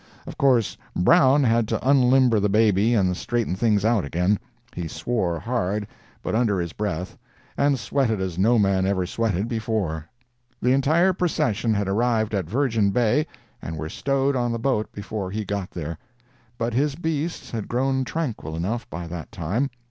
Of 0.25 0.35
course, 0.35 0.77
Brown 0.95 1.43
had 1.43 1.67
to 1.67 1.87
unlimber 1.87 2.39
the 2.39 2.49
baby 2.49 2.95
and 2.95 3.15
straighten 3.15 3.55
things 3.55 3.85
out 3.85 4.03
again. 4.03 4.39
He 4.73 4.87
swore 4.87 5.37
hard, 5.39 5.85
but 6.23 6.33
under 6.33 6.59
his 6.59 6.73
breath, 6.73 7.19
and 7.55 7.77
sweated 7.77 8.19
as 8.19 8.35
no 8.39 8.57
man 8.57 8.87
ever 8.87 9.05
sweated 9.05 9.47
before. 9.47 10.07
The 10.59 10.71
entire 10.71 11.13
procession 11.13 11.75
had 11.75 11.87
arrived 11.87 12.33
at 12.33 12.49
Virgin 12.49 12.89
Bay 12.89 13.27
and 13.61 13.77
were 13.77 13.89
stowed 13.89 14.35
on 14.35 14.51
the 14.51 14.57
boat 14.57 14.91
before 14.91 15.29
he 15.29 15.45
got 15.45 15.69
there. 15.69 15.99
But 16.57 16.73
his 16.73 16.95
beasts 16.95 17.51
had 17.51 17.67
grown 17.67 18.03
tranquil 18.03 18.55
enough 18.55 18.89
by 18.89 19.05
that 19.05 19.31
time. 19.31 19.69